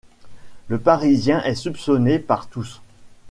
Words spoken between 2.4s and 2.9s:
tous.